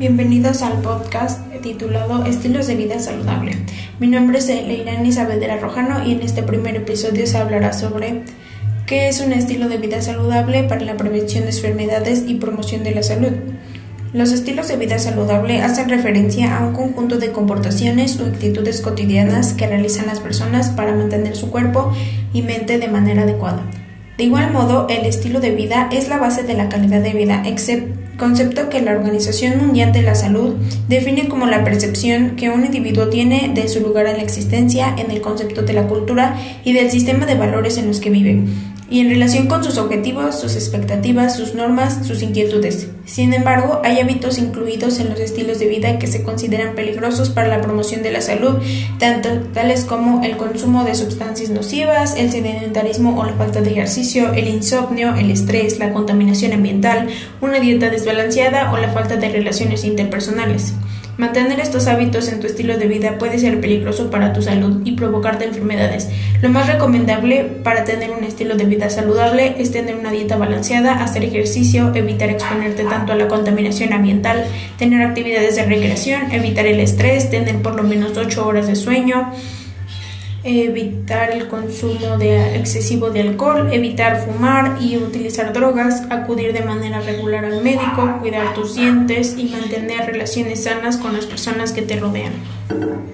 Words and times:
Bienvenidos 0.00 0.62
al 0.62 0.80
podcast 0.80 1.46
titulado 1.60 2.24
Estilos 2.24 2.66
de 2.66 2.74
vida 2.74 2.98
saludable. 3.00 3.54
Mi 3.98 4.06
nombre 4.06 4.38
es 4.38 4.46
Leirani 4.46 5.12
Saavedra 5.12 5.58
Rojano 5.58 6.02
y 6.06 6.12
en 6.12 6.22
este 6.22 6.42
primer 6.42 6.74
episodio 6.74 7.26
se 7.26 7.36
hablará 7.36 7.74
sobre 7.74 8.22
qué 8.86 9.08
es 9.10 9.20
un 9.20 9.34
estilo 9.34 9.68
de 9.68 9.76
vida 9.76 10.00
saludable 10.00 10.62
para 10.62 10.86
la 10.86 10.96
prevención 10.96 11.44
de 11.44 11.50
enfermedades 11.50 12.24
y 12.26 12.36
promoción 12.36 12.82
de 12.82 12.94
la 12.94 13.02
salud. 13.02 13.32
Los 14.14 14.32
estilos 14.32 14.68
de 14.68 14.78
vida 14.78 14.98
saludable 14.98 15.60
hacen 15.60 15.90
referencia 15.90 16.56
a 16.56 16.66
un 16.66 16.72
conjunto 16.72 17.18
de 17.18 17.32
comportaciones 17.32 18.18
o 18.20 18.24
actitudes 18.24 18.80
cotidianas 18.80 19.52
que 19.52 19.66
realizan 19.66 20.06
las 20.06 20.20
personas 20.20 20.70
para 20.70 20.94
mantener 20.94 21.36
su 21.36 21.50
cuerpo 21.50 21.92
y 22.32 22.40
mente 22.40 22.78
de 22.78 22.88
manera 22.88 23.24
adecuada. 23.24 23.66
De 24.20 24.26
igual 24.26 24.52
modo, 24.52 24.86
el 24.90 25.06
estilo 25.06 25.40
de 25.40 25.50
vida 25.50 25.88
es 25.90 26.10
la 26.10 26.18
base 26.18 26.42
de 26.42 26.52
la 26.52 26.68
calidad 26.68 27.00
de 27.00 27.14
vida, 27.14 27.42
concepto 28.18 28.68
que 28.68 28.82
la 28.82 28.92
Organización 28.92 29.56
Mundial 29.56 29.94
de 29.94 30.02
la 30.02 30.14
Salud 30.14 30.56
define 30.88 31.26
como 31.26 31.46
la 31.46 31.64
percepción 31.64 32.36
que 32.36 32.50
un 32.50 32.66
individuo 32.66 33.08
tiene 33.08 33.50
de 33.54 33.66
su 33.66 33.80
lugar 33.80 34.06
en 34.08 34.18
la 34.18 34.22
existencia, 34.22 34.94
en 34.98 35.10
el 35.10 35.22
concepto 35.22 35.62
de 35.62 35.72
la 35.72 35.88
cultura 35.88 36.36
y 36.64 36.74
del 36.74 36.90
sistema 36.90 37.24
de 37.24 37.36
valores 37.36 37.78
en 37.78 37.86
los 37.86 37.98
que 37.98 38.10
vive, 38.10 38.42
y 38.90 39.00
en 39.00 39.08
relación 39.08 39.46
con 39.46 39.62
sus 39.62 39.78
objetivos, 39.78 40.40
sus 40.40 40.56
expectativas, 40.56 41.36
sus 41.36 41.54
normas, 41.54 42.04
sus 42.06 42.22
inquietudes. 42.22 42.88
Sin 43.06 43.32
embargo, 43.32 43.80
hay 43.84 44.00
hábitos 44.00 44.38
incluidos 44.38 44.98
en 44.98 45.08
los 45.08 45.20
estilos 45.20 45.60
de 45.60 45.68
vida 45.68 45.98
que 45.98 46.08
se 46.08 46.24
consideran 46.24 46.74
peligrosos 46.74 47.30
para 47.30 47.48
la 47.48 47.60
promoción 47.60 48.02
de 48.02 48.10
la 48.10 48.20
salud, 48.20 48.58
tanto 48.98 49.28
tales 49.54 49.84
como 49.84 50.24
el 50.24 50.36
consumo 50.36 50.84
de 50.84 50.96
sustancias 50.96 51.50
nocivas, 51.50 52.16
el 52.16 52.32
sedentarismo 52.32 53.18
o 53.18 53.24
la 53.24 53.34
falta 53.34 53.60
de 53.60 53.70
ejercicio, 53.70 54.32
el 54.32 54.48
insomnio, 54.48 55.14
el 55.14 55.30
estrés, 55.30 55.78
la 55.78 55.92
contaminación 55.92 56.52
ambiental, 56.52 57.08
una 57.40 57.60
dieta 57.60 57.90
desbalanceada 57.90 58.72
o 58.72 58.76
la 58.76 58.90
falta 58.90 59.16
de 59.16 59.28
relaciones 59.28 59.84
interpersonales. 59.84 60.74
Mantener 61.20 61.60
estos 61.60 61.86
hábitos 61.86 62.32
en 62.32 62.40
tu 62.40 62.46
estilo 62.46 62.78
de 62.78 62.86
vida 62.86 63.18
puede 63.18 63.38
ser 63.38 63.60
peligroso 63.60 64.10
para 64.10 64.32
tu 64.32 64.40
salud 64.40 64.80
y 64.86 64.92
provocarte 64.92 65.44
enfermedades. 65.44 66.08
Lo 66.40 66.48
más 66.48 66.66
recomendable 66.66 67.44
para 67.62 67.84
tener 67.84 68.10
un 68.10 68.24
estilo 68.24 68.56
de 68.56 68.64
vida 68.64 68.88
saludable 68.88 69.56
es 69.58 69.70
tener 69.70 69.96
una 69.96 70.12
dieta 70.12 70.38
balanceada, 70.38 71.04
hacer 71.04 71.22
ejercicio, 71.22 71.94
evitar 71.94 72.30
exponerte 72.30 72.84
tanto 72.84 73.12
a 73.12 73.16
la 73.16 73.28
contaminación 73.28 73.92
ambiental, 73.92 74.46
tener 74.78 75.02
actividades 75.02 75.56
de 75.56 75.66
recreación, 75.66 76.32
evitar 76.32 76.64
el 76.64 76.80
estrés, 76.80 77.28
tener 77.28 77.56
por 77.56 77.74
lo 77.74 77.82
menos 77.82 78.16
8 78.16 78.46
horas 78.46 78.66
de 78.66 78.74
sueño, 78.74 79.30
evitar 80.42 81.30
el 81.30 81.48
consumo 81.48 82.16
de 82.18 82.56
excesivo 82.56 83.10
de 83.10 83.20
alcohol, 83.20 83.68
evitar 83.72 84.24
fumar 84.24 84.78
y 84.80 84.96
utilizar 84.96 85.52
drogas, 85.52 86.02
acudir 86.10 86.52
de 86.52 86.62
manera 86.62 87.00
regular 87.00 87.44
al 87.44 87.62
médico, 87.62 88.18
cuidar 88.20 88.54
tus 88.54 88.74
dientes 88.74 89.36
y 89.36 89.44
mantener 89.44 90.06
relaciones 90.06 90.64
sanas 90.64 90.96
con 90.96 91.12
las 91.12 91.26
personas 91.26 91.72
que 91.72 91.82
te 91.82 91.96
rodean. 91.96 92.32